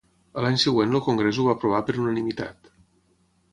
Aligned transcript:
A 0.39 0.45
l'any 0.45 0.55
següent 0.63 0.95
el 0.99 1.03
congrés 1.09 1.41
ho 1.41 1.45
va 1.49 1.53
aprovar 1.59 1.83
per 1.91 1.97
unanimitat. 2.07 2.75